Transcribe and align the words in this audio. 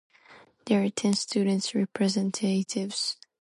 There 0.65 0.83
are 0.83 0.89
ten 0.89 1.13
students 1.13 1.75
representatives. 1.75 3.17